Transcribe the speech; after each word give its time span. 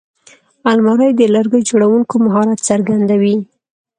الماري 0.71 1.09
د 1.15 1.21
لرګیو 1.35 1.67
جوړوونکي 1.69 2.15
مهارت 2.25 2.59
څرګندوي 2.69 3.35